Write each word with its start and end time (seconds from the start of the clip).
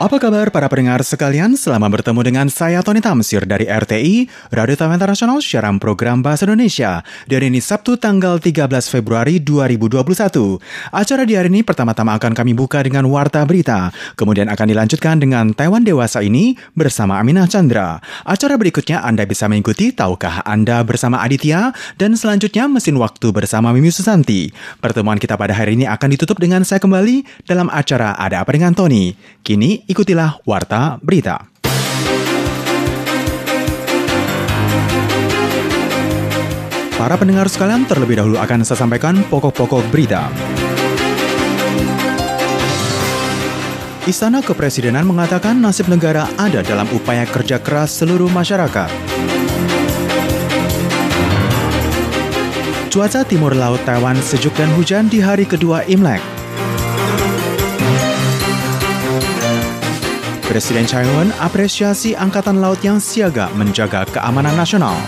Apa 0.00 0.16
kabar 0.16 0.48
para 0.48 0.64
pendengar 0.64 1.04
sekalian? 1.04 1.60
Selamat 1.60 2.00
bertemu 2.00 2.24
dengan 2.24 2.48
saya 2.48 2.80
Tony 2.80 3.04
Tamsir 3.04 3.44
dari 3.44 3.68
RTI, 3.68 4.48
Radio 4.48 4.72
Taiwan 4.72 4.96
Internasional 4.96 5.44
siaran 5.44 5.76
program 5.76 6.24
Bahasa 6.24 6.48
Indonesia. 6.48 7.04
Dan 7.28 7.52
ini 7.52 7.60
Sabtu 7.60 8.00
tanggal 8.00 8.40
13 8.40 8.64
Februari 8.88 9.44
2021. 9.44 10.56
Acara 10.88 11.28
di 11.28 11.36
hari 11.36 11.52
ini 11.52 11.60
pertama-tama 11.60 12.16
akan 12.16 12.32
kami 12.32 12.56
buka 12.56 12.80
dengan 12.80 13.12
Warta 13.12 13.44
Berita. 13.44 13.92
Kemudian 14.16 14.48
akan 14.48 14.72
dilanjutkan 14.72 15.20
dengan 15.20 15.52
Taiwan 15.52 15.84
Dewasa 15.84 16.24
ini 16.24 16.56
bersama 16.72 17.20
Aminah 17.20 17.44
Chandra. 17.44 18.00
Acara 18.24 18.56
berikutnya 18.56 19.04
Anda 19.04 19.28
bisa 19.28 19.52
mengikuti 19.52 19.92
Tahukah 19.92 20.48
Anda 20.48 20.80
bersama 20.80 21.20
Aditya? 21.20 21.76
Dan 22.00 22.16
selanjutnya 22.16 22.72
Mesin 22.72 22.96
Waktu 22.96 23.36
bersama 23.36 23.68
Mimi 23.76 23.92
Susanti. 23.92 24.48
Pertemuan 24.80 25.20
kita 25.20 25.36
pada 25.36 25.52
hari 25.52 25.76
ini 25.76 25.84
akan 25.84 26.08
ditutup 26.16 26.40
dengan 26.40 26.64
saya 26.64 26.80
kembali 26.80 27.44
dalam 27.44 27.68
acara 27.68 28.16
Ada 28.16 28.40
Apa 28.40 28.56
Dengan 28.56 28.72
Tony. 28.72 29.12
Kini 29.44 29.89
ikutilah 29.90 30.38
Warta 30.46 31.02
Berita. 31.02 31.50
Para 36.94 37.16
pendengar 37.18 37.50
sekalian, 37.50 37.88
terlebih 37.90 38.22
dahulu 38.22 38.38
akan 38.38 38.62
saya 38.62 38.86
sampaikan 38.86 39.24
pokok-pokok 39.26 39.82
berita. 39.90 40.30
Istana 44.06 44.44
Kepresidenan 44.44 45.08
mengatakan 45.08 45.58
nasib 45.58 45.90
negara 45.90 46.28
ada 46.38 46.60
dalam 46.62 46.86
upaya 46.94 47.24
kerja 47.26 47.58
keras 47.58 47.98
seluruh 47.98 48.30
masyarakat. 48.30 48.90
Cuaca 52.90 53.22
timur 53.24 53.56
laut 53.56 53.80
Taiwan 53.88 54.18
sejuk 54.20 54.52
dan 54.54 54.68
hujan 54.76 55.08
di 55.08 55.24
hari 55.24 55.48
kedua 55.48 55.86
Imlek. 55.88 56.39
Presiden 60.50 60.82
Chai 60.82 61.06
Ing-wen 61.06 61.30
apresiasi 61.38 62.18
Angkatan 62.18 62.58
Laut 62.58 62.82
yang 62.82 62.98
siaga 62.98 63.46
menjaga 63.54 64.02
keamanan 64.10 64.58
nasional. 64.58 64.98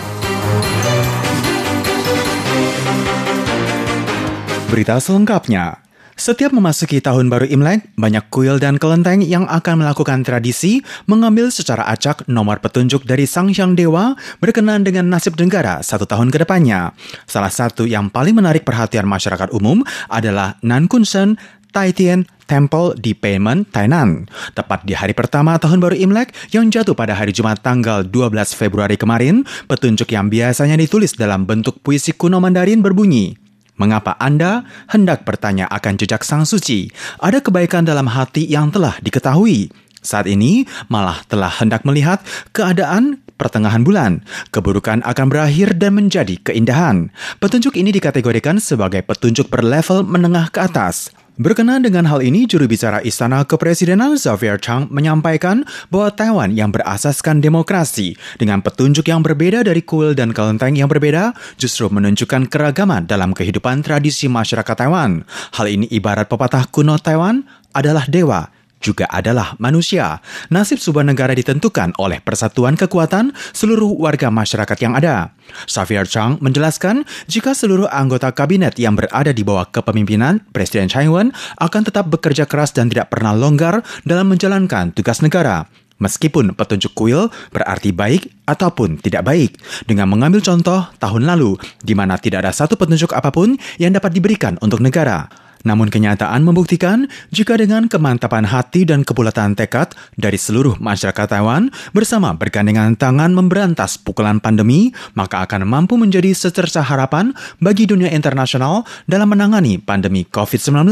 Berita 4.71 5.03
selengkapnya. 5.03 5.83
Setiap 6.15 6.55
memasuki 6.55 7.03
tahun 7.03 7.27
baru 7.27 7.51
Imlek, 7.51 7.91
banyak 7.99 8.31
kuil 8.31 8.55
dan 8.55 8.79
kelenteng 8.79 9.19
yang 9.19 9.43
akan 9.43 9.83
melakukan 9.83 10.23
tradisi 10.23 10.79
mengambil 11.11 11.51
secara 11.51 11.91
acak 11.91 12.23
nomor 12.31 12.63
petunjuk 12.63 13.03
dari 13.03 13.27
Sang 13.27 13.51
Hyang 13.51 13.75
Dewa 13.75 14.15
berkenaan 14.39 14.87
dengan 14.87 15.11
nasib 15.11 15.35
negara 15.35 15.83
satu 15.83 16.07
tahun 16.07 16.31
ke 16.31 16.39
depannya. 16.47 16.95
Salah 17.27 17.51
satu 17.51 17.83
yang 17.83 18.07
paling 18.07 18.39
menarik 18.39 18.63
perhatian 18.63 19.03
masyarakat 19.11 19.51
umum 19.51 19.83
adalah 20.07 20.55
Nan 20.63 20.87
Kun 20.87 21.03
Shen 21.03 21.35
Taitian 21.73 22.29
Temple 22.45 22.99
di 22.99 23.15
Payment, 23.15 23.67
Tainan. 23.69 24.27
Tepat 24.53 24.83
di 24.83 24.93
hari 24.93 25.15
pertama 25.15 25.55
tahun 25.59 25.79
baru 25.79 25.95
Imlek 25.95 26.31
yang 26.51 26.69
jatuh 26.69 26.93
pada 26.93 27.15
hari 27.15 27.31
Jumat 27.31 27.63
tanggal 27.63 28.03
12 28.05 28.53
Februari 28.53 28.99
kemarin, 28.99 29.47
petunjuk 29.67 30.11
yang 30.11 30.27
biasanya 30.27 30.75
ditulis 30.75 31.15
dalam 31.15 31.47
bentuk 31.47 31.79
puisi 31.81 32.11
kuno 32.13 32.37
Mandarin 32.43 32.83
berbunyi, 32.83 33.35
Mengapa 33.73 34.13
Anda 34.21 34.69
hendak 34.93 35.25
bertanya 35.25 35.65
akan 35.65 35.97
jejak 35.97 36.21
Sang 36.21 36.45
Suci? 36.45 36.93
Ada 37.17 37.41
kebaikan 37.41 37.81
dalam 37.81 38.05
hati 38.05 38.45
yang 38.45 38.69
telah 38.69 39.01
diketahui. 39.01 39.73
Saat 39.97 40.29
ini 40.29 40.67
malah 40.93 41.25
telah 41.25 41.49
hendak 41.49 41.81
melihat 41.81 42.21
keadaan 42.53 43.23
pertengahan 43.33 43.81
bulan. 43.81 44.21
Keburukan 44.53 45.01
akan 45.01 45.25
berakhir 45.25 45.73
dan 45.73 45.97
menjadi 45.97 46.37
keindahan. 46.43 47.09
Petunjuk 47.41 47.73
ini 47.73 47.89
dikategorikan 47.89 48.61
sebagai 48.61 49.01
petunjuk 49.01 49.49
berlevel 49.49 50.05
menengah 50.05 50.53
ke 50.53 50.61
atas. 50.61 51.09
Berkenaan 51.33 51.81
dengan 51.81 52.05
hal 52.05 52.21
ini, 52.21 52.45
juru 52.45 52.69
bicara 52.69 53.01
Istana 53.01 53.41
Kepresidenan 53.41 54.21
Xavier 54.21 54.61
Chang 54.61 54.85
menyampaikan 54.93 55.65
bahwa 55.89 56.13
Taiwan 56.13 56.53
yang 56.53 56.69
berasaskan 56.69 57.41
demokrasi 57.41 58.13
dengan 58.37 58.61
petunjuk 58.61 59.01
yang 59.09 59.25
berbeda 59.25 59.65
dari 59.65 59.81
kuil 59.81 60.13
dan 60.13 60.29
kelenteng 60.29 60.77
yang 60.77 60.85
berbeda 60.85 61.33
justru 61.57 61.89
menunjukkan 61.89 62.53
keragaman 62.53 63.09
dalam 63.09 63.33
kehidupan 63.33 63.81
tradisi 63.81 64.29
masyarakat 64.29 64.77
Taiwan. 64.77 65.25
Hal 65.57 65.73
ini 65.73 65.89
ibarat 65.89 66.29
pepatah 66.29 66.69
kuno 66.69 67.01
Taiwan 67.01 67.41
adalah 67.73 68.05
dewa 68.05 68.52
juga 68.83 69.07
adalah 69.07 69.55
manusia. 69.63 70.19
Nasib 70.51 70.83
sebuah 70.83 71.07
negara 71.07 71.31
ditentukan 71.31 71.95
oleh 71.95 72.19
persatuan 72.19 72.75
kekuatan 72.75 73.31
seluruh 73.55 73.95
warga 73.95 74.27
masyarakat 74.27 74.77
yang 74.83 74.93
ada. 74.99 75.31
Xavier 75.65 76.03
Chang 76.03 76.37
menjelaskan 76.43 77.07
jika 77.31 77.55
seluruh 77.55 77.87
anggota 77.87 78.35
kabinet 78.35 78.75
yang 78.75 78.99
berada 78.99 79.31
di 79.31 79.41
bawah 79.47 79.71
kepemimpinan 79.71 80.43
Presiden 80.51 80.91
Chai 80.91 81.07
Ing-wen 81.07 81.31
akan 81.63 81.81
tetap 81.87 82.11
bekerja 82.11 82.43
keras 82.43 82.75
dan 82.75 82.91
tidak 82.91 83.09
pernah 83.09 83.31
longgar 83.31 83.79
dalam 84.03 84.27
menjalankan 84.27 84.91
tugas 84.91 85.23
negara. 85.23 85.71
Meskipun 86.03 86.57
petunjuk 86.57 86.91
kuil 86.97 87.31
berarti 87.53 87.95
baik 87.95 88.27
ataupun 88.43 88.99
tidak 88.99 89.23
baik, 89.23 89.55
dengan 89.87 90.11
mengambil 90.11 90.43
contoh 90.43 90.83
tahun 90.99 91.23
lalu, 91.23 91.55
di 91.79 91.95
mana 91.95 92.19
tidak 92.19 92.43
ada 92.43 92.51
satu 92.51 92.75
petunjuk 92.75 93.15
apa 93.15 93.31
pun 93.31 93.55
yang 93.79 93.95
dapat 93.95 94.11
diberikan 94.11 94.59
untuk 94.59 94.83
negara. 94.83 95.31
Namun 95.63 95.87
kenyataan 95.87 96.43
membuktikan 96.43 97.07
jika 97.31 97.55
dengan 97.55 97.87
kemantapan 97.87 98.43
hati 98.43 98.83
dan 98.83 99.07
kebulatan 99.07 99.55
tekad 99.55 99.95
dari 100.19 100.35
seluruh 100.35 100.75
masyarakat 100.79 101.27
Taiwan 101.27 101.71
bersama 101.95 102.35
bergandengan 102.35 102.99
tangan 102.99 103.31
memberantas 103.31 103.95
pukulan 103.95 104.43
pandemi, 104.43 104.91
maka 105.15 105.43
akan 105.47 105.63
mampu 105.63 105.95
menjadi 105.95 106.35
secerca 106.35 106.83
harapan 106.83 107.31
bagi 107.63 107.87
dunia 107.87 108.11
internasional 108.11 108.83
dalam 109.07 109.31
menangani 109.31 109.79
pandemi 109.79 110.27
COVID-19. 110.27 110.91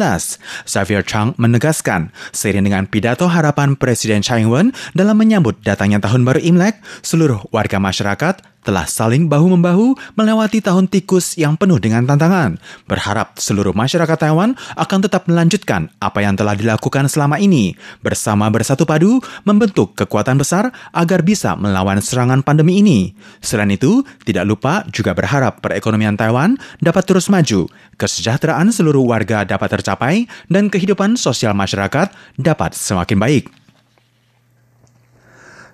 Xavier 0.68 1.04
Chang 1.04 1.36
menegaskan, 1.36 2.16
seiring 2.32 2.66
dengan 2.66 2.88
pidato 2.88 3.28
harapan 3.28 3.76
Presiden 3.76 4.24
Chai 4.24 4.42
Ing-wen 4.42 4.72
dalam 4.96 5.20
menyambut 5.20 5.60
datangnya 5.62 6.00
tahun 6.00 6.24
baru 6.24 6.40
Imlek, 6.42 6.80
seluruh 7.04 7.44
warga 7.52 7.78
masyarakat 7.78 8.51
telah 8.62 8.86
saling 8.86 9.26
bahu-membahu 9.28 9.98
melewati 10.18 10.62
tahun 10.62 10.88
tikus 10.90 11.38
yang 11.38 11.58
penuh 11.58 11.82
dengan 11.82 12.06
tantangan. 12.06 12.62
Berharap 12.86 13.38
seluruh 13.38 13.74
masyarakat 13.74 14.18
Taiwan 14.18 14.54
akan 14.78 15.00
tetap 15.06 15.26
melanjutkan 15.30 15.90
apa 15.98 16.22
yang 16.22 16.38
telah 16.38 16.54
dilakukan 16.58 17.10
selama 17.10 17.42
ini, 17.42 17.74
bersama 18.02 18.48
bersatu 18.54 18.86
padu 18.86 19.22
membentuk 19.46 19.98
kekuatan 19.98 20.38
besar 20.38 20.70
agar 20.94 21.26
bisa 21.26 21.58
melawan 21.58 22.00
serangan 22.02 22.46
pandemi 22.46 22.82
ini. 22.82 23.14
Selain 23.42 23.70
itu, 23.70 24.06
tidak 24.26 24.46
lupa 24.46 24.86
juga 24.90 25.14
berharap 25.18 25.60
perekonomian 25.62 26.18
Taiwan 26.18 26.58
dapat 26.80 27.04
terus 27.06 27.28
maju, 27.30 27.68
kesejahteraan 27.98 28.70
seluruh 28.74 29.04
warga 29.06 29.44
dapat 29.46 29.80
tercapai, 29.80 30.26
dan 30.50 30.70
kehidupan 30.70 31.18
sosial 31.18 31.54
masyarakat 31.58 32.14
dapat 32.38 32.72
semakin 32.74 33.18
baik. 33.18 33.61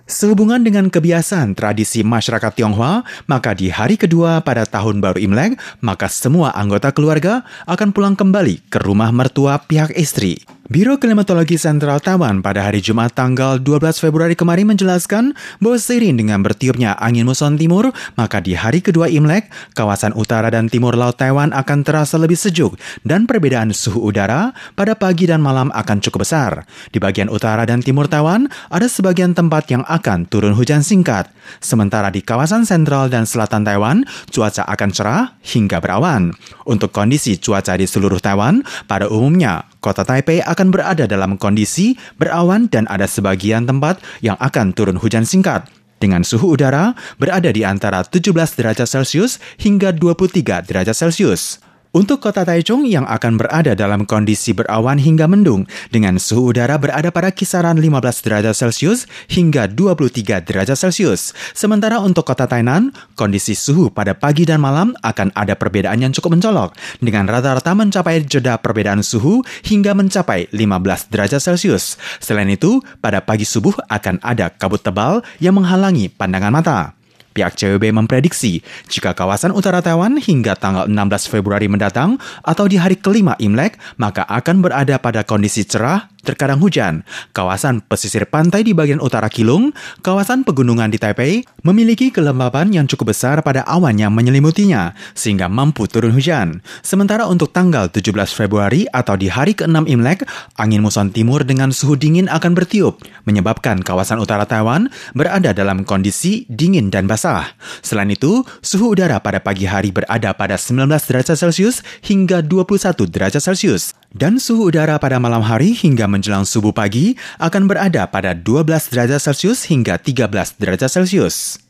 Sehubungan 0.08 0.64
dengan 0.64 0.88
kebiasaan 0.88 1.52
tradisi 1.52 2.00
masyarakat 2.00 2.56
Tionghoa, 2.56 3.04
maka 3.28 3.52
di 3.52 3.68
hari 3.68 4.00
kedua 4.00 4.40
pada 4.40 4.64
tahun 4.64 5.04
baru 5.04 5.20
Imlek, 5.20 5.60
maka 5.84 6.08
semua 6.08 6.48
anggota 6.56 6.96
keluarga 6.96 7.44
akan 7.68 7.92
pulang 7.92 8.16
kembali 8.16 8.72
ke 8.72 8.80
rumah 8.80 9.12
mertua 9.12 9.60
pihak 9.68 9.92
istri. 10.00 10.40
Biro 10.68 11.00
Klimatologi 11.00 11.56
Sentral 11.56 11.96
Taiwan 11.96 12.44
pada 12.44 12.68
hari 12.68 12.84
Jumat 12.84 13.16
tanggal 13.16 13.56
12 13.56 14.04
Februari 14.04 14.36
kemarin 14.36 14.68
menjelaskan 14.68 15.32
bahwa 15.64 15.80
seiring 15.80 16.20
dengan 16.20 16.44
bertiupnya 16.44 16.92
angin 17.00 17.24
muson 17.24 17.56
timur, 17.56 17.88
maka 18.20 18.44
di 18.44 18.52
hari 18.52 18.84
kedua 18.84 19.08
Imlek, 19.08 19.48
kawasan 19.72 20.12
utara 20.12 20.52
dan 20.52 20.68
timur 20.68 20.92
laut 20.92 21.16
Taiwan 21.16 21.56
akan 21.56 21.88
terasa 21.88 22.20
lebih 22.20 22.36
sejuk 22.36 22.76
dan 23.00 23.24
perbedaan 23.24 23.72
suhu 23.72 24.12
udara 24.12 24.52
pada 24.76 24.92
pagi 24.92 25.24
dan 25.24 25.40
malam 25.40 25.72
akan 25.72 26.04
cukup 26.04 26.28
besar. 26.28 26.68
Di 26.92 27.00
bagian 27.00 27.32
utara 27.32 27.64
dan 27.64 27.80
timur 27.80 28.04
Taiwan, 28.04 28.44
ada 28.68 28.92
sebagian 28.92 29.32
tempat 29.32 29.72
yang 29.72 29.88
akan 29.88 30.28
turun 30.28 30.52
hujan 30.52 30.84
singkat. 30.84 31.32
Sementara 31.64 32.12
di 32.12 32.20
kawasan 32.20 32.68
sentral 32.68 33.08
dan 33.08 33.24
selatan 33.24 33.64
Taiwan, 33.64 34.04
cuaca 34.28 34.68
akan 34.68 34.90
cerah 34.92 35.32
hingga 35.48 35.80
berawan. 35.80 36.36
Untuk 36.68 36.92
kondisi 36.92 37.40
cuaca 37.40 37.72
di 37.72 37.88
seluruh 37.88 38.20
Taiwan, 38.20 38.60
pada 38.84 39.08
umumnya 39.08 39.64
kota 39.78 40.02
Taipei 40.06 40.42
akan 40.42 40.74
berada 40.74 41.04
dalam 41.06 41.38
kondisi 41.38 41.98
berawan 42.18 42.66
dan 42.70 42.86
ada 42.90 43.06
sebagian 43.06 43.66
tempat 43.66 44.02
yang 44.22 44.38
akan 44.38 44.74
turun 44.74 44.98
hujan 44.98 45.26
singkat. 45.26 45.66
Dengan 45.98 46.22
suhu 46.22 46.54
udara 46.54 46.94
berada 47.18 47.50
di 47.50 47.66
antara 47.66 48.06
17 48.06 48.30
derajat 48.54 48.86
Celcius 48.86 49.42
hingga 49.58 49.90
23 49.90 50.62
derajat 50.62 50.94
Celcius. 50.94 51.58
Untuk 51.88 52.20
kota 52.20 52.44
Taichung 52.44 52.84
yang 52.84 53.08
akan 53.08 53.40
berada 53.40 53.72
dalam 53.72 54.04
kondisi 54.04 54.52
berawan 54.52 55.00
hingga 55.00 55.24
mendung 55.24 55.64
dengan 55.88 56.20
suhu 56.20 56.52
udara 56.52 56.76
berada 56.76 57.08
pada 57.08 57.32
kisaran 57.32 57.80
15 57.80 57.88
derajat 58.28 58.52
Celcius 58.52 59.08
hingga 59.32 59.64
23 59.64 60.44
derajat 60.44 60.76
Celcius. 60.76 61.32
Sementara 61.56 61.96
untuk 62.04 62.28
kota 62.28 62.44
Tainan, 62.44 62.92
kondisi 63.16 63.56
suhu 63.56 63.88
pada 63.88 64.12
pagi 64.12 64.44
dan 64.44 64.60
malam 64.60 64.92
akan 65.00 65.32
ada 65.32 65.56
perbedaan 65.56 66.04
yang 66.04 66.12
cukup 66.12 66.36
mencolok 66.36 66.76
dengan 67.00 67.24
rata-rata 67.24 67.72
mencapai 67.72 68.20
jeda 68.20 68.60
perbedaan 68.60 69.00
suhu 69.00 69.40
hingga 69.64 69.96
mencapai 69.96 70.52
15 70.52 71.08
derajat 71.08 71.40
Celcius. 71.40 71.96
Selain 72.20 72.52
itu, 72.52 72.84
pada 73.00 73.24
pagi 73.24 73.48
subuh 73.48 73.72
akan 73.88 74.20
ada 74.20 74.52
kabut 74.52 74.84
tebal 74.84 75.24
yang 75.40 75.56
menghalangi 75.56 76.12
pandangan 76.12 76.52
mata. 76.52 76.97
Pihak 77.32 77.54
CWB 77.54 77.94
memprediksi 77.94 78.60
jika 78.90 79.14
kawasan 79.14 79.54
utara 79.54 79.78
Taiwan 79.78 80.18
hingga 80.18 80.58
tanggal 80.58 80.90
16 80.90 81.32
Februari 81.32 81.70
mendatang 81.70 82.18
atau 82.42 82.66
di 82.66 82.80
hari 82.80 82.98
kelima 82.98 83.38
Imlek, 83.38 83.78
maka 84.00 84.26
akan 84.26 84.64
berada 84.64 84.98
pada 84.98 85.22
kondisi 85.22 85.62
cerah 85.62 86.10
terkadang 86.22 86.58
hujan. 86.58 87.06
Kawasan 87.32 87.84
pesisir 87.84 88.26
pantai 88.26 88.66
di 88.66 88.74
bagian 88.74 88.98
utara 88.98 89.30
Kilung, 89.30 89.70
kawasan 90.02 90.42
pegunungan 90.42 90.90
di 90.90 90.98
Taipei, 90.98 91.46
memiliki 91.62 92.10
kelembaban 92.10 92.74
yang 92.74 92.90
cukup 92.90 93.14
besar 93.14 93.40
pada 93.40 93.62
awan 93.64 93.96
yang 93.96 94.10
menyelimutinya, 94.12 94.92
sehingga 95.14 95.46
mampu 95.46 95.86
turun 95.86 96.12
hujan. 96.12 96.60
Sementara 96.82 97.28
untuk 97.30 97.54
tanggal 97.54 97.88
17 97.92 98.34
Februari 98.34 98.84
atau 98.90 99.14
di 99.14 99.30
hari 99.30 99.54
ke-6 99.54 99.86
Imlek, 99.86 100.26
angin 100.58 100.82
muson 100.82 101.12
timur 101.14 101.46
dengan 101.46 101.70
suhu 101.70 101.94
dingin 101.94 102.26
akan 102.26 102.52
bertiup, 102.56 102.98
menyebabkan 103.24 103.80
kawasan 103.84 104.18
utara 104.18 104.44
Taiwan 104.48 104.90
berada 105.14 105.54
dalam 105.54 105.86
kondisi 105.86 106.48
dingin 106.50 106.90
dan 106.90 107.06
basah. 107.06 107.54
Selain 107.84 108.10
itu, 108.10 108.42
suhu 108.64 108.96
udara 108.96 109.20
pada 109.22 109.38
pagi 109.38 109.68
hari 109.68 109.94
berada 109.94 110.34
pada 110.34 110.56
19 110.56 110.88
derajat 110.88 111.36
Celcius 111.38 111.84
hingga 112.02 112.42
21 112.42 113.06
derajat 113.06 113.42
Celcius. 113.44 113.94
Dan 114.08 114.40
suhu 114.40 114.72
udara 114.72 114.96
pada 114.96 115.20
malam 115.20 115.44
hari 115.44 115.76
hingga 115.76 116.07
menjelang 116.08 116.48
subuh 116.48 116.72
pagi 116.72 117.14
akan 117.36 117.68
berada 117.68 118.08
pada 118.08 118.32
12 118.32 118.64
derajat 118.90 119.20
Celcius 119.20 119.68
hingga 119.68 120.00
13 120.00 120.56
derajat 120.56 120.88
Celcius. 120.88 121.67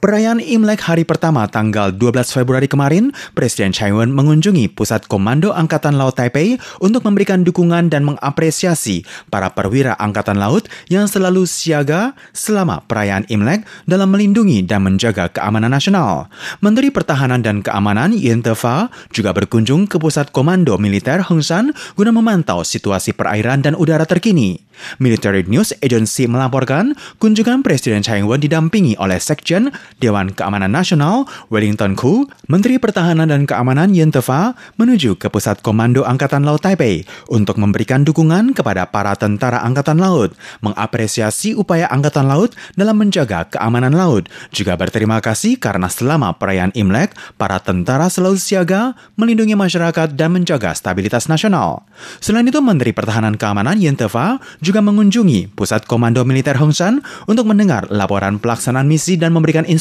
Perayaan 0.00 0.40
Imlek 0.40 0.80
hari 0.88 1.04
pertama 1.04 1.44
tanggal 1.44 1.92
12 1.92 2.32
Februari 2.32 2.64
kemarin, 2.64 3.12
Presiden 3.36 3.68
Chai 3.68 3.92
Wen 3.92 4.08
mengunjungi 4.08 4.72
Pusat 4.72 5.04
Komando 5.04 5.52
Angkatan 5.52 6.00
Laut 6.00 6.16
Taipei 6.16 6.56
untuk 6.80 7.04
memberikan 7.04 7.44
dukungan 7.44 7.92
dan 7.92 8.08
mengapresiasi 8.08 9.04
para 9.28 9.52
perwira 9.52 9.92
Angkatan 10.00 10.40
Laut 10.40 10.72
yang 10.88 11.04
selalu 11.04 11.44
siaga 11.44 12.16
selama 12.32 12.80
perayaan 12.88 13.28
Imlek 13.28 13.68
dalam 13.84 14.08
melindungi 14.08 14.64
dan 14.64 14.88
menjaga 14.88 15.28
keamanan 15.36 15.68
nasional. 15.68 16.32
Menteri 16.64 16.88
Pertahanan 16.88 17.44
dan 17.44 17.60
Keamanan 17.60 18.16
Yen 18.16 18.40
Tefa 18.40 18.88
juga 19.12 19.36
berkunjung 19.36 19.84
ke 19.84 20.00
Pusat 20.00 20.32
Komando 20.32 20.80
Militer 20.80 21.20
Hong 21.28 21.44
San 21.44 21.76
guna 21.92 22.08
memantau 22.08 22.64
situasi 22.64 23.12
perairan 23.12 23.60
dan 23.60 23.76
udara 23.76 24.08
terkini. 24.08 24.64
Military 24.96 25.44
News 25.44 25.76
Agency 25.84 26.24
melaporkan 26.24 26.96
kunjungan 27.20 27.60
Presiden 27.60 28.00
Chai 28.00 28.24
Ing-wen 28.24 28.40
didampingi 28.40 28.96
oleh 28.96 29.20
Sekjen 29.20 29.68
Dewan 29.98 30.30
Keamanan 30.30 30.70
Nasional 30.70 31.26
Wellington 31.50 31.98
Koo, 31.98 32.30
Menteri 32.46 32.78
Pertahanan 32.78 33.26
dan 33.26 33.48
Keamanan 33.48 33.90
Yen 33.90 34.14
Tefa 34.14 34.54
menuju 34.78 35.18
ke 35.18 35.26
Pusat 35.26 35.64
Komando 35.66 36.06
Angkatan 36.06 36.46
Laut 36.46 36.62
Taipei 36.62 37.02
untuk 37.26 37.58
memberikan 37.58 38.06
dukungan 38.06 38.54
kepada 38.54 38.86
para 38.86 39.16
tentara 39.18 39.64
Angkatan 39.64 39.98
Laut, 39.98 40.36
mengapresiasi 40.60 41.56
upaya 41.56 41.88
Angkatan 41.88 42.28
Laut 42.28 42.52
dalam 42.76 43.00
menjaga 43.00 43.48
keamanan 43.48 43.96
laut, 43.96 44.28
juga 44.52 44.76
berterima 44.76 45.24
kasih 45.24 45.56
karena 45.56 45.88
selama 45.88 46.36
perayaan 46.36 46.76
Imlek, 46.76 47.16
para 47.40 47.56
tentara 47.56 48.12
selalu 48.12 48.36
siaga, 48.36 48.92
melindungi 49.16 49.56
masyarakat 49.56 50.12
dan 50.12 50.36
menjaga 50.36 50.76
stabilitas 50.76 51.32
nasional. 51.32 51.88
Selain 52.20 52.44
itu, 52.44 52.60
Menteri 52.60 52.92
Pertahanan 52.92 53.40
Keamanan 53.40 53.80
Yen 53.80 53.96
Tefa 53.96 54.36
juga 54.60 54.84
mengunjungi 54.84 55.56
Pusat 55.56 55.88
Komando 55.88 56.20
Militer 56.28 56.60
Hong 56.60 56.76
San 56.76 57.00
untuk 57.24 57.48
mendengar 57.48 57.88
laporan 57.88 58.36
pelaksanaan 58.36 58.84
misi 58.84 59.16
dan 59.16 59.32
memberikan 59.32 59.64
instruksi, 59.64 59.79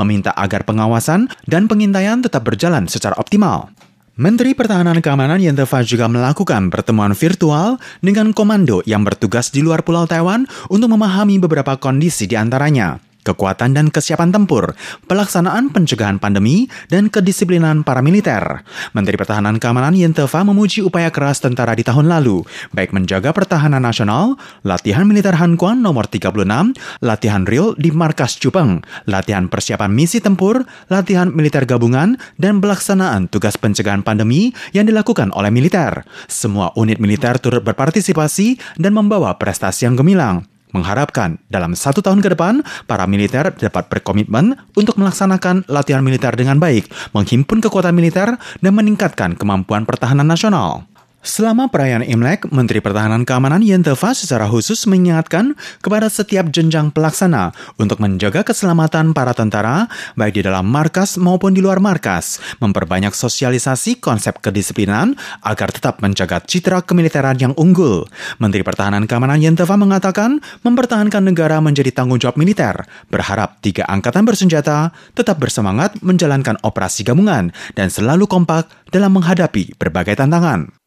meminta 0.00 0.32
agar 0.32 0.64
pengawasan 0.64 1.28
dan 1.44 1.68
pengintaian 1.68 2.24
tetap 2.24 2.48
berjalan 2.48 2.88
secara 2.88 3.12
optimal. 3.20 3.68
Menteri 4.12 4.52
Pertahanan 4.52 5.00
Keamanan 5.00 5.40
Yentefa 5.40 5.80
juga 5.84 6.04
melakukan 6.04 6.68
pertemuan 6.68 7.16
virtual 7.16 7.80
dengan 8.04 8.36
komando 8.36 8.84
yang 8.84 9.08
bertugas 9.08 9.48
di 9.48 9.64
luar 9.64 9.80
Pulau 9.84 10.04
Taiwan 10.04 10.44
untuk 10.68 10.92
memahami 10.92 11.40
beberapa 11.40 11.80
kondisi 11.80 12.28
di 12.28 12.36
antaranya 12.36 13.00
kekuatan 13.22 13.74
dan 13.74 13.88
kesiapan 13.88 14.34
tempur, 14.34 14.74
pelaksanaan 15.06 15.70
pencegahan 15.70 16.18
pandemi, 16.18 16.66
dan 16.90 17.08
kedisiplinan 17.08 17.86
para 17.86 18.02
militer. 18.02 18.66
Menteri 18.92 19.16
Pertahanan 19.18 19.56
Keamanan 19.62 19.96
Yentefa 19.96 20.42
memuji 20.42 20.82
upaya 20.82 21.08
keras 21.08 21.40
tentara 21.40 21.72
di 21.72 21.86
tahun 21.86 22.10
lalu, 22.10 22.42
baik 22.74 22.92
menjaga 22.92 23.30
pertahanan 23.30 23.82
nasional, 23.82 24.36
latihan 24.66 25.06
militer 25.06 25.34
Hankuan 25.38 25.80
nomor 25.80 26.10
36, 26.10 26.76
latihan 27.00 27.42
real 27.46 27.74
di 27.78 27.94
markas 27.94 28.36
Cupeng, 28.36 28.82
latihan 29.06 29.46
persiapan 29.46 29.90
misi 29.94 30.18
tempur, 30.18 30.62
latihan 30.90 31.30
militer 31.30 31.64
gabungan, 31.64 32.18
dan 32.36 32.58
pelaksanaan 32.58 33.30
tugas 33.30 33.56
pencegahan 33.56 34.04
pandemi 34.04 34.52
yang 34.76 34.84
dilakukan 34.84 35.30
oleh 35.32 35.48
militer. 35.48 36.04
Semua 36.26 36.74
unit 36.76 36.98
militer 36.98 37.38
turut 37.38 37.62
berpartisipasi 37.62 38.78
dan 38.82 38.92
membawa 38.92 39.38
prestasi 39.38 39.86
yang 39.86 39.96
gemilang 39.96 40.51
mengharapkan 40.72 41.40
dalam 41.48 41.72
satu 41.72 42.04
tahun 42.04 42.20
ke 42.20 42.36
depan, 42.36 42.60
para 42.84 43.08
militer 43.08 43.52
dapat 43.54 43.88
berkomitmen 43.88 44.58
untuk 44.76 44.98
melaksanakan 45.00 45.68
latihan 45.68 46.04
militer 46.04 46.32
dengan 46.36 46.60
baik, 46.60 46.90
menghimpun 47.16 47.64
kekuatan 47.64 47.94
militer, 47.94 48.34
dan 48.60 48.72
meningkatkan 48.72 49.38
kemampuan 49.38 49.88
pertahanan 49.88 50.26
nasional. 50.26 50.91
Selama 51.22 51.70
perayaan 51.70 52.02
Imlek, 52.02 52.50
Menteri 52.50 52.82
Pertahanan 52.82 53.22
Keamanan 53.22 53.62
Yenteva 53.62 54.10
secara 54.10 54.50
khusus 54.50 54.90
mengingatkan 54.90 55.54
kepada 55.78 56.10
setiap 56.10 56.50
jenjang 56.50 56.90
pelaksana 56.90 57.54
untuk 57.78 58.02
menjaga 58.02 58.42
keselamatan 58.42 59.14
para 59.14 59.30
tentara, 59.30 59.86
baik 60.18 60.34
di 60.34 60.42
dalam 60.42 60.66
markas 60.66 61.14
maupun 61.22 61.54
di 61.54 61.62
luar 61.62 61.78
markas, 61.78 62.42
memperbanyak 62.58 63.14
sosialisasi 63.14 64.02
konsep 64.02 64.42
kedisiplinan 64.42 65.14
agar 65.46 65.70
tetap 65.70 66.02
menjaga 66.02 66.42
citra 66.42 66.82
kemiliteran 66.82 67.38
yang 67.38 67.54
unggul. 67.54 68.10
Menteri 68.42 68.66
Pertahanan 68.66 69.06
Keamanan 69.06 69.38
Yenteva 69.38 69.78
mengatakan 69.78 70.42
mempertahankan 70.66 71.22
negara 71.22 71.62
menjadi 71.62 71.94
tanggung 71.94 72.18
jawab 72.18 72.34
militer, 72.34 72.82
berharap 73.14 73.62
tiga 73.62 73.86
angkatan 73.86 74.26
bersenjata 74.26 74.90
tetap 75.14 75.38
bersemangat 75.38 75.94
menjalankan 76.02 76.58
operasi 76.66 77.06
gabungan 77.06 77.54
dan 77.78 77.94
selalu 77.94 78.26
kompak 78.26 78.66
dalam 78.90 79.14
menghadapi 79.14 79.78
berbagai 79.78 80.18
tantangan. 80.18 80.82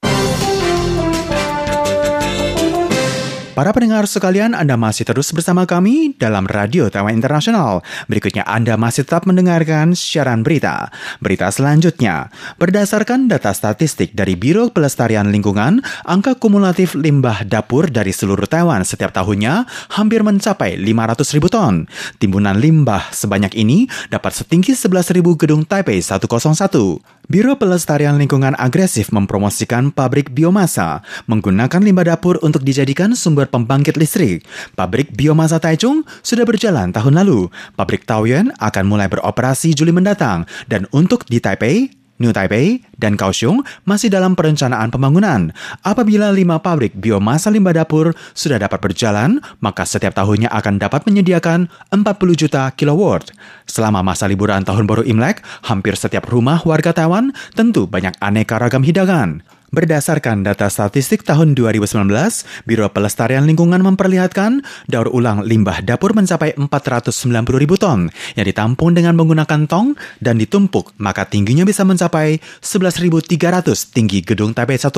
Para 3.55 3.71
pendengar 3.71 4.03
sekalian, 4.03 4.51
Anda 4.51 4.75
masih 4.75 5.07
terus 5.07 5.31
bersama 5.31 5.63
kami 5.63 6.11
dalam 6.19 6.43
Radio 6.43 6.91
Taiwan 6.91 7.15
Internasional. 7.15 7.79
Berikutnya 8.11 8.43
Anda 8.43 8.75
masih 8.75 9.07
tetap 9.07 9.23
mendengarkan 9.23 9.95
siaran 9.95 10.43
berita. 10.43 10.91
Berita 11.23 11.47
selanjutnya, 11.47 12.35
berdasarkan 12.59 13.31
data 13.31 13.55
statistik 13.55 14.11
dari 14.11 14.35
Biro 14.35 14.75
Pelestarian 14.75 15.31
Lingkungan, 15.31 15.79
angka 16.03 16.35
kumulatif 16.35 16.99
limbah 16.99 17.47
dapur 17.47 17.87
dari 17.87 18.11
seluruh 18.11 18.43
Taiwan 18.43 18.83
setiap 18.83 19.15
tahunnya 19.15 19.63
hampir 19.95 20.19
mencapai 20.19 20.75
500 20.75 21.35
ribu 21.39 21.47
ton. 21.47 21.87
Timbunan 22.19 22.59
limbah 22.59 23.07
sebanyak 23.15 23.55
ini 23.55 23.87
dapat 24.11 24.35
setinggi 24.35 24.75
11 24.75 25.15
ribu 25.15 25.39
gedung 25.39 25.63
Taipei 25.63 26.03
101. 26.03 26.27
Biro 27.25 27.57
Pelestarian 27.57 28.21
Lingkungan 28.21 28.53
agresif 28.53 29.09
mempromosikan 29.09 29.89
pabrik 29.89 30.29
biomasa, 30.29 31.01
menggunakan 31.25 31.81
limbah 31.81 32.13
dapur 32.13 32.37
untuk 32.45 32.61
dijadikan 32.61 33.17
sumber 33.17 33.49
pembangkit 33.49 33.97
listrik. 33.97 34.45
Pabrik 34.77 35.09
biomasa 35.09 35.57
Taichung 35.57 36.05
sudah 36.21 36.45
berjalan 36.45 36.93
tahun 36.93 37.17
lalu. 37.17 37.49
Pabrik 37.73 38.05
Taoyuan 38.05 38.53
akan 38.61 38.85
mulai 38.85 39.09
beroperasi 39.09 39.73
Juli 39.73 39.89
mendatang. 39.89 40.45
Dan 40.69 40.85
untuk 40.93 41.25
di 41.25 41.41
Taipei, 41.41 41.89
New 42.15 42.31
Taipei 42.31 42.79
dan 42.95 43.19
Kaohsiung 43.19 43.67
masih 43.83 44.07
dalam 44.07 44.39
perencanaan 44.39 44.87
pembangunan. 44.87 45.51
Apabila 45.83 46.31
lima 46.31 46.63
pabrik 46.63 46.95
biomasa 46.95 47.51
limbah 47.51 47.75
dapur 47.75 48.15
sudah 48.31 48.55
dapat 48.55 48.79
berjalan, 48.79 49.43
maka 49.59 49.83
setiap 49.83 50.15
tahunnya 50.15 50.47
akan 50.47 50.79
dapat 50.79 51.03
menyediakan 51.03 51.67
40 51.91 52.01
juta 52.39 52.71
kilowatt. 52.71 53.35
Selama 53.67 53.99
masa 53.99 54.31
liburan 54.31 54.63
tahun 54.63 54.87
baru 54.87 55.03
Imlek, 55.03 55.43
hampir 55.67 55.99
setiap 55.99 56.31
rumah 56.31 56.63
warga 56.63 56.95
Taiwan 56.95 57.35
tentu 57.51 57.83
banyak 57.83 58.15
aneka 58.23 58.55
ragam 58.63 58.87
hidangan. 58.87 59.43
Berdasarkan 59.73 60.45
data 60.45 60.69
statistik 60.69 61.25
tahun 61.25 61.57
2019, 61.57 62.05
Biro 62.69 62.85
Pelestarian 62.93 63.49
Lingkungan 63.49 63.81
memperlihatkan 63.81 64.61
daur 64.85 65.09
ulang 65.09 65.41
limbah 65.41 65.81
dapur 65.81 66.13
mencapai 66.13 66.53
490 66.53 67.09
ribu 67.57 67.75
ton 67.75 68.13
yang 68.37 68.45
ditampung 68.45 68.93
dengan 68.93 69.17
menggunakan 69.17 69.65
tong 69.65 69.97
dan 70.21 70.37
ditumpuk, 70.37 70.93
maka 71.01 71.25
tingginya 71.25 71.65
bisa 71.65 71.81
mencapai 71.81 72.37
11.300 72.61 73.25
tinggi 73.89 74.21
gedung 74.21 74.53
Taipei 74.53 74.77
101. 74.77 74.93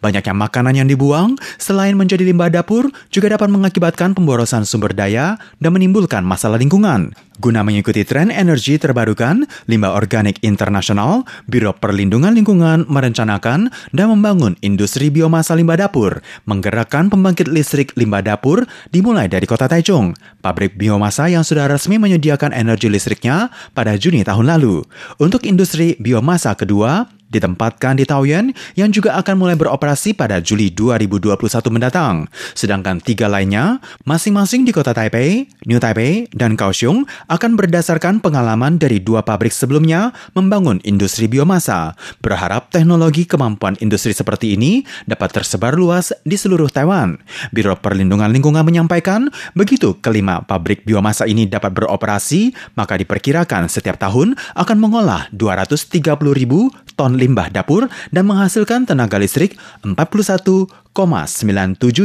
Banyaknya 0.00 0.34
makanan 0.34 0.74
yang 0.80 0.88
dibuang, 0.88 1.36
selain 1.60 1.92
menjadi 1.94 2.24
limbah 2.24 2.48
dapur, 2.48 2.88
juga 3.12 3.36
dapat 3.36 3.52
mengakibatkan 3.52 4.16
pemborosan 4.16 4.64
sumber 4.64 4.96
daya 4.96 5.36
dan 5.60 5.76
menimbulkan 5.76 6.24
masalah 6.24 6.56
lingkungan. 6.56 7.12
Guna 7.40 7.64
mengikuti 7.64 8.04
tren 8.04 8.28
energi 8.28 8.76
terbarukan, 8.76 9.48
Limbah 9.64 9.96
Organik 9.96 10.44
Internasional, 10.44 11.24
Biro 11.48 11.72
Perlindungan 11.72 12.36
Lingkungan 12.36 12.84
merencanakan 12.84 13.72
dan 13.96 14.06
membangun 14.12 14.60
industri 14.60 15.08
biomasa 15.08 15.56
limbah 15.56 15.80
dapur, 15.80 16.20
menggerakkan 16.44 17.08
pembangkit 17.08 17.48
listrik 17.48 17.96
limbah 17.96 18.20
dapur 18.20 18.68
dimulai 18.92 19.24
dari 19.24 19.48
kota 19.48 19.72
Taichung, 19.72 20.12
pabrik 20.44 20.76
biomasa 20.76 21.32
yang 21.32 21.40
sudah 21.40 21.64
resmi 21.64 21.96
menyediakan 21.96 22.52
energi 22.52 22.92
listriknya 22.92 23.48
pada 23.72 23.96
Juni 23.96 24.20
tahun 24.20 24.44
lalu. 24.44 24.84
Untuk 25.16 25.48
industri 25.48 25.96
biomasa 25.96 26.52
kedua, 26.52 27.08
ditempatkan 27.30 27.96
di 27.96 28.04
Taoyuan 28.04 28.52
yang 28.74 28.90
juga 28.90 29.16
akan 29.16 29.34
mulai 29.38 29.56
beroperasi 29.56 30.12
pada 30.18 30.42
Juli 30.42 30.74
2021 30.74 31.38
mendatang. 31.70 32.26
Sedangkan 32.52 32.98
tiga 32.98 33.30
lainnya, 33.30 33.78
masing-masing 34.04 34.66
di 34.66 34.74
kota 34.74 34.90
Taipei, 34.92 35.46
New 35.64 35.78
Taipei, 35.78 36.26
dan 36.34 36.58
Kaohsiung 36.58 37.06
akan 37.30 37.54
berdasarkan 37.54 38.18
pengalaman 38.18 38.76
dari 38.76 38.98
dua 38.98 39.22
pabrik 39.22 39.54
sebelumnya 39.54 40.10
membangun 40.34 40.82
industri 40.82 41.30
biomasa. 41.30 41.94
Berharap 42.20 42.74
teknologi 42.74 43.24
kemampuan 43.24 43.78
industri 43.78 44.10
seperti 44.10 44.58
ini 44.58 44.82
dapat 45.06 45.40
tersebar 45.40 45.78
luas 45.78 46.10
di 46.26 46.34
seluruh 46.34 46.68
Taiwan. 46.68 47.16
Biro 47.54 47.78
Perlindungan 47.78 48.34
Lingkungan 48.34 48.66
menyampaikan, 48.66 49.30
begitu 49.54 49.96
kelima 50.02 50.42
pabrik 50.42 50.82
biomasa 50.82 51.24
ini 51.30 51.46
dapat 51.46 51.70
beroperasi, 51.72 52.52
maka 52.74 52.98
diperkirakan 52.98 53.70
setiap 53.70 53.96
tahun 53.96 54.34
akan 54.58 54.76
mengolah 54.82 55.30
230 55.30 56.02
ribu 56.34 56.72
ton 56.94 57.18
limbah 57.18 57.50
dapur 57.52 57.90
dan 58.10 58.26
menghasilkan 58.26 58.86
tenaga 58.86 59.18
listrik 59.18 59.58
41,97 59.82 60.66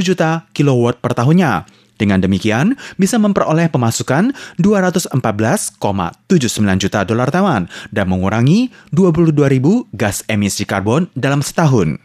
juta 0.01 0.45
kilowatt 0.51 1.01
per 1.01 1.13
tahunnya. 1.17 1.65
Dengan 1.95 2.19
demikian, 2.19 2.75
bisa 2.99 3.15
memperoleh 3.15 3.71
pemasukan 3.71 4.35
214,79 4.59 5.15
juta 6.83 6.99
dolar 7.07 7.31
Taiwan 7.31 7.71
dan 7.95 8.11
mengurangi 8.11 8.67
22 8.91 9.31
ribu 9.47 9.87
gas 9.95 10.19
emisi 10.27 10.67
karbon 10.67 11.07
dalam 11.15 11.39
setahun. 11.39 11.95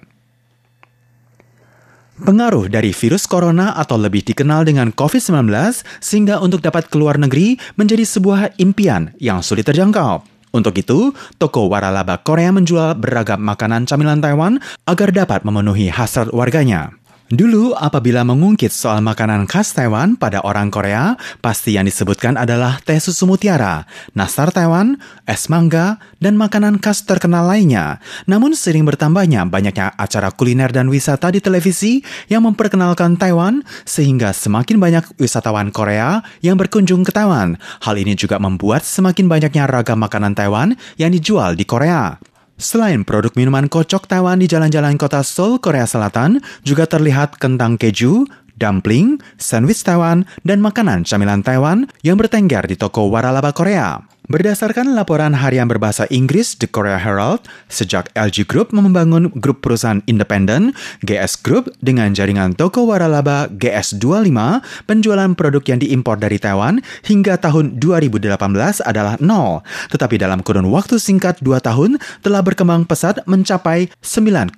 Pengaruh 2.20 2.68
dari 2.68 2.92
virus 2.92 3.24
corona 3.24 3.72
atau 3.74 3.96
lebih 3.96 4.20
dikenal 4.20 4.68
dengan 4.68 4.92
COVID-19 4.92 5.48
sehingga 6.04 6.36
untuk 6.38 6.60
dapat 6.60 6.92
keluar 6.92 7.16
negeri 7.16 7.56
menjadi 7.80 8.04
sebuah 8.04 8.60
impian 8.60 9.16
yang 9.16 9.40
sulit 9.40 9.64
terjangkau. 9.64 10.39
Untuk 10.50 10.74
itu, 10.76 11.14
toko 11.38 11.70
waralaba 11.70 12.18
Korea 12.20 12.50
menjual 12.50 12.98
beragam 12.98 13.38
makanan 13.40 13.86
camilan 13.86 14.18
Taiwan 14.18 14.58
agar 14.84 15.14
dapat 15.14 15.46
memenuhi 15.46 15.88
hasrat 15.88 16.34
warganya. 16.34 16.99
Dulu, 17.30 17.78
apabila 17.78 18.26
mengungkit 18.26 18.74
soal 18.74 19.06
makanan 19.06 19.46
khas 19.46 19.70
Taiwan 19.70 20.18
pada 20.18 20.42
orang 20.42 20.66
Korea, 20.66 21.14
pasti 21.38 21.78
yang 21.78 21.86
disebutkan 21.86 22.34
adalah 22.34 22.82
teh 22.82 22.98
susu 22.98 23.22
mutiara, 23.22 23.86
nastar 24.18 24.50
Taiwan, 24.50 24.98
es 25.30 25.46
mangga, 25.46 26.02
dan 26.18 26.34
makanan 26.34 26.82
khas 26.82 27.06
terkenal 27.06 27.46
lainnya. 27.46 28.02
Namun 28.26 28.58
sering 28.58 28.82
bertambahnya 28.82 29.46
banyaknya 29.46 29.94
acara 29.94 30.34
kuliner 30.34 30.74
dan 30.74 30.90
wisata 30.90 31.30
di 31.30 31.38
televisi 31.38 32.02
yang 32.26 32.42
memperkenalkan 32.50 33.14
Taiwan, 33.14 33.62
sehingga 33.86 34.34
semakin 34.34 34.82
banyak 34.82 35.14
wisatawan 35.22 35.70
Korea 35.70 36.26
yang 36.42 36.58
berkunjung 36.58 37.06
ke 37.06 37.14
Taiwan. 37.14 37.62
Hal 37.86 37.94
ini 37.94 38.18
juga 38.18 38.42
membuat 38.42 38.82
semakin 38.82 39.30
banyaknya 39.30 39.70
ragam 39.70 40.02
makanan 40.02 40.34
Taiwan 40.34 40.74
yang 40.98 41.14
dijual 41.14 41.54
di 41.54 41.62
Korea. 41.62 42.18
Selain 42.60 43.08
produk 43.08 43.32
minuman 43.40 43.72
kocok 43.72 44.04
Taiwan 44.04 44.36
di 44.36 44.44
jalan-jalan 44.44 45.00
kota 45.00 45.24
Seoul, 45.24 45.56
Korea 45.64 45.88
Selatan, 45.88 46.44
juga 46.60 46.84
terlihat 46.84 47.40
kentang 47.40 47.80
keju, 47.80 48.28
dumpling, 48.60 49.16
sandwich 49.40 49.80
Taiwan, 49.80 50.28
dan 50.44 50.60
makanan 50.60 51.08
camilan 51.08 51.40
Taiwan 51.40 51.88
yang 52.04 52.20
bertengger 52.20 52.68
di 52.68 52.76
toko 52.76 53.08
waralaba 53.08 53.56
Korea. 53.56 54.09
Berdasarkan 54.30 54.94
laporan 54.94 55.34
harian 55.34 55.66
berbahasa 55.66 56.06
Inggris 56.06 56.54
The 56.54 56.70
Korea 56.70 57.02
Herald, 57.02 57.50
sejak 57.66 58.14
LG 58.14 58.46
Group 58.46 58.70
membangun 58.70 59.34
grup 59.34 59.58
perusahaan 59.58 60.06
independen 60.06 60.70
GS 61.02 61.42
Group 61.42 61.74
dengan 61.82 62.14
jaringan 62.14 62.54
toko 62.54 62.86
waralaba 62.86 63.50
GS25, 63.50 64.30
penjualan 64.86 65.34
produk 65.34 65.66
yang 65.66 65.82
diimpor 65.82 66.14
dari 66.22 66.38
Taiwan 66.38 66.78
hingga 67.10 67.42
tahun 67.42 67.82
2018 67.82 68.30
adalah 68.86 69.18
nol. 69.18 69.66
Tetapi 69.90 70.22
dalam 70.22 70.46
kurun 70.46 70.70
waktu 70.70 71.02
singkat 71.02 71.42
2 71.42 71.58
tahun 71.66 71.98
telah 72.22 72.46
berkembang 72.46 72.86
pesat 72.86 73.26
mencapai 73.26 73.90
9,2 73.98 74.54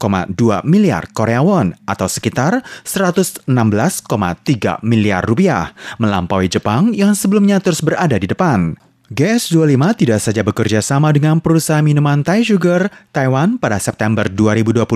miliar 0.69 1.09
Korea 1.17 1.41
won 1.41 1.73
atau 1.89 2.13
sekitar 2.13 2.61
116,3 2.85 3.49
miliar 4.85 5.25
rupiah, 5.25 5.73
melampaui 5.97 6.53
Jepang 6.53 6.93
yang 6.93 7.17
sebelumnya 7.17 7.57
terus 7.57 7.81
berada 7.81 8.21
di 8.21 8.29
depan. 8.29 8.92
GS25 9.13 9.77
tidak 10.01 10.21
saja 10.25 10.41
bekerja 10.41 10.81
sama 10.81 11.13
dengan 11.13 11.37
perusahaan 11.37 11.85
minuman 11.85 12.25
Thai 12.25 12.49
Sugar 12.49 12.89
Taiwan 13.13 13.61
pada 13.61 13.77
September 13.77 14.25
2020 14.25 14.89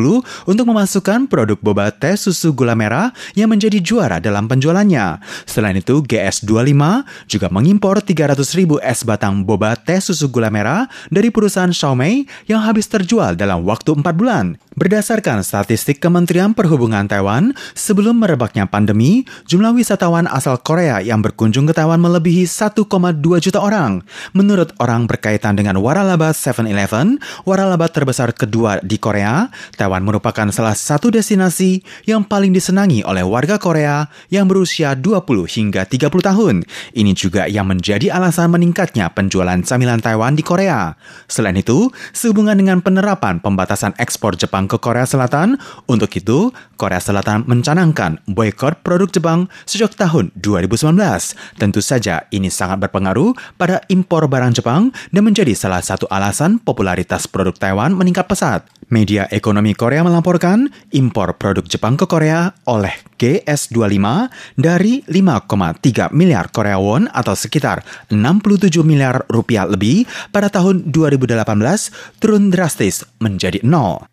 untuk 0.49 0.65
memasukkan 0.65 1.29
produk 1.29 1.61
boba 1.61 1.93
teh 1.93 2.17
susu 2.17 2.57
gula 2.57 2.73
merah 2.73 3.13
yang 3.37 3.53
menjadi 3.53 3.77
juara 3.77 4.17
dalam 4.17 4.49
penjualannya. 4.49 5.21
Selain 5.45 5.77
itu, 5.77 6.01
GS25 6.01 6.83
juga 7.29 7.53
mengimpor 7.53 8.01
300 8.01 8.41
ribu 8.57 8.81
es 8.81 9.05
batang 9.05 9.45
boba 9.45 9.77
teh 9.77 10.01
susu 10.01 10.33
gula 10.33 10.49
merah 10.49 10.89
dari 11.13 11.29
perusahaan 11.29 11.69
Xiaomi 11.69 12.49
yang 12.49 12.65
habis 12.65 12.89
terjual 12.89 13.37
dalam 13.37 13.69
waktu 13.69 14.01
4 14.01 14.01
bulan. 14.17 14.57
Berdasarkan 14.77 15.45
statistik 15.45 16.01
Kementerian 16.05 16.57
Perhubungan 16.57 17.09
Taiwan, 17.09 17.57
sebelum 17.73 18.21
merebaknya 18.21 18.69
pandemi, 18.69 19.25
jumlah 19.49 19.73
wisatawan 19.73 20.29
asal 20.29 20.61
Korea 20.61 21.01
yang 21.01 21.25
berkunjung 21.25 21.65
ke 21.69 21.73
Taiwan 21.73 22.01
melebihi 22.01 22.45
1,2 22.45 22.85
juta 23.41 23.61
orang. 23.61 24.05
Menurut 24.33 24.73
orang 24.79 25.05
berkaitan 25.11 25.59
dengan 25.59 25.79
waralaba 25.79 26.31
7-Eleven, 26.31 27.19
waralaba 27.45 27.91
terbesar 27.91 28.33
kedua 28.33 28.81
di 28.83 28.97
Korea, 28.97 29.51
Taiwan 29.75 30.07
merupakan 30.07 30.49
salah 30.55 30.75
satu 30.75 31.11
destinasi 31.11 31.83
yang 32.09 32.25
paling 32.25 32.55
disenangi 32.55 33.03
oleh 33.03 33.27
warga 33.27 33.59
Korea 33.59 34.07
yang 34.31 34.47
berusia 34.47 34.95
20 34.95 35.47
hingga 35.47 35.83
30 35.85 36.11
tahun. 36.11 36.55
Ini 36.95 37.13
juga 37.13 37.47
yang 37.51 37.69
menjadi 37.69 38.15
alasan 38.15 38.55
meningkatnya 38.55 39.11
penjualan 39.13 39.59
camilan 39.63 40.01
Taiwan 40.01 40.35
di 40.39 40.43
Korea. 40.47 40.95
Selain 41.27 41.57
itu, 41.57 41.91
sehubungan 42.15 42.57
dengan 42.57 42.81
penerapan 42.81 43.43
pembatasan 43.43 43.95
ekspor 43.99 44.39
Jepang 44.39 44.71
ke 44.71 44.79
Korea 44.79 45.05
Selatan. 45.05 45.59
Untuk 45.91 46.13
itu, 46.15 46.51
Korea 46.77 47.01
Selatan 47.01 47.49
mencanangkan 47.49 48.21
boykot 48.29 48.85
produk 48.85 49.09
Jepang 49.09 49.49
sejak 49.65 49.97
tahun 49.97 50.31
2019. 50.39 50.97
Tentu 51.57 51.81
saja 51.81 52.29
ini 52.31 52.53
sangat 52.53 52.87
berpengaruh 52.87 53.35
pada 53.57 53.83
impor 53.97 54.29
barang 54.29 54.53
Jepang 54.53 54.93
dan 55.09 55.25
menjadi 55.25 55.57
salah 55.57 55.81
satu 55.81 56.05
alasan 56.13 56.61
popularitas 56.61 57.25
produk 57.25 57.57
Taiwan 57.57 57.97
meningkat 57.97 58.29
pesat. 58.29 58.69
Media 58.93 59.25
ekonomi 59.33 59.73
Korea 59.73 60.05
melaporkan 60.05 60.69
impor 60.93 61.35
produk 61.41 61.65
Jepang 61.65 61.97
ke 61.97 62.05
Korea 62.05 62.53
oleh 62.69 62.93
GS25 63.17 64.07
dari 64.55 65.01
5,3 65.09 66.13
miliar 66.13 66.53
Korea 66.53 66.77
won 66.77 67.09
atau 67.11 67.33
sekitar 67.33 67.83
67 68.13 68.85
miliar 68.85 69.25
rupiah 69.33 69.65
lebih 69.65 70.05
pada 70.31 70.53
tahun 70.53 70.93
2018 70.93 72.21
turun 72.21 72.53
drastis 72.53 73.03
menjadi 73.19 73.65
nol. 73.65 74.05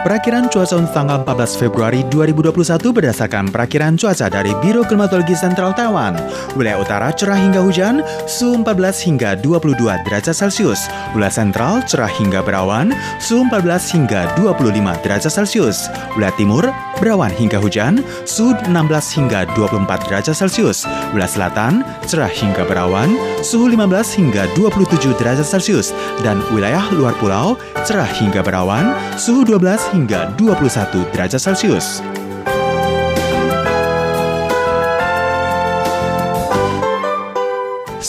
Perakiran 0.00 0.48
cuaca 0.48 0.80
untuk 0.80 0.96
tanggal 0.96 1.20
14 1.28 1.60
Februari 1.60 2.00
2021 2.08 2.56
berdasarkan 2.88 3.52
perakiran 3.52 4.00
cuaca 4.00 4.32
dari 4.32 4.56
Biro 4.64 4.80
Klimatologi 4.80 5.36
Sentral 5.36 5.76
Taiwan. 5.76 6.16
Wilayah 6.56 6.80
utara 6.80 7.12
cerah 7.12 7.36
hingga 7.36 7.60
hujan, 7.60 8.00
suhu 8.24 8.64
14 8.64 8.96
hingga 9.04 9.36
22 9.44 9.76
derajat 10.08 10.32
Celcius. 10.32 10.88
Wilayah 11.12 11.44
sentral 11.44 11.84
cerah 11.84 12.08
hingga 12.16 12.40
berawan, 12.40 12.96
suhu 13.20 13.44
14 13.52 13.92
hingga 13.92 14.24
25 14.40 15.04
derajat 15.04 15.28
Celcius. 15.28 15.92
Wilayah 16.16 16.32
timur 16.40 16.64
berawan 17.00 17.32
hingga 17.32 17.56
hujan, 17.56 18.04
suhu 18.28 18.52
16 18.68 19.16
hingga 19.16 19.48
24 19.56 20.06
derajat 20.06 20.36
Celcius. 20.36 20.84
Wilayah 21.16 21.32
selatan 21.32 21.72
cerah 22.04 22.28
hingga 22.28 22.68
berawan, 22.68 23.16
suhu 23.40 23.72
15 23.72 24.20
hingga 24.20 24.44
27 24.54 25.16
derajat 25.16 25.48
Celcius. 25.48 25.96
Dan 26.20 26.44
wilayah 26.52 26.84
luar 26.92 27.16
pulau 27.16 27.56
cerah 27.88 28.08
hingga 28.20 28.44
berawan, 28.44 28.92
suhu 29.16 29.48
12 29.48 29.96
hingga 29.96 30.36
21 30.36 31.08
derajat 31.16 31.40
Celcius. 31.40 32.04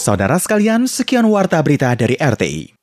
Saudara 0.01 0.41
sekalian, 0.41 0.89
sekian 0.89 1.29
warta 1.29 1.61
berita 1.61 1.93
dari 1.93 2.17
RTI. 2.17 2.80